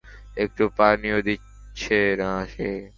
একটু 0.37 0.63
পানিও 0.77 1.17
দিচ্ছে 1.21 1.99
না 2.17 2.31
সে। 2.47 2.69